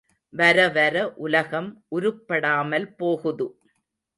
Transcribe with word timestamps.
வரவர 0.33 0.95
உலகம் 1.17 1.69
உருப்படாமல் 1.91 2.87
போகுது. 2.95 3.47